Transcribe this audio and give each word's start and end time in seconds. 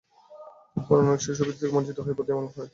তার 0.71 0.83
পরও 0.87 1.01
অনেক 1.03 1.19
শিশু 1.21 1.37
সুবিধা 1.39 1.57
থেকে 1.57 1.73
বঞ্চিত 1.73 1.95
রয়েছে 1.95 2.07
বলে 2.07 2.17
প্রতীয়মান 2.17 2.45
হয়। 2.49 2.69